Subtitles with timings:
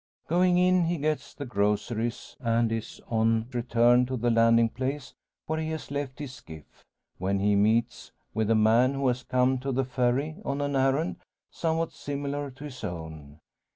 [0.27, 5.13] Going in he gets the groceries, and is on return to the landing place,
[5.45, 6.83] where he has left his skiff,
[7.19, 11.17] when he meets with a man, who has come to the Ferry on an errand
[11.51, 13.37] somewhat similar to his own.